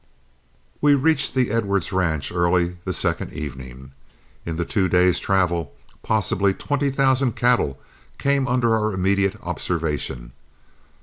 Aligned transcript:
We 0.81 0.95
reached 0.95 1.35
the 1.35 1.51
Edwards 1.51 1.91
ranch 1.93 2.31
early 2.31 2.77
the 2.85 2.91
second 2.91 3.33
evening. 3.33 3.91
In 4.47 4.55
the 4.55 4.65
two 4.65 4.89
days' 4.89 5.19
travel, 5.19 5.75
possibly 6.01 6.55
twenty 6.55 6.89
thousand 6.89 7.35
cattle 7.35 7.79
came 8.17 8.47
under 8.47 8.75
our 8.75 8.93
immediate 8.95 9.37
observation. 9.43 10.31